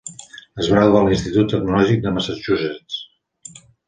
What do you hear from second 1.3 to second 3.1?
Tecnològic de Massachusetts.